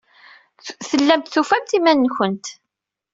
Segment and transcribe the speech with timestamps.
[0.87, 2.45] Tellamt tufamt iman-nwent.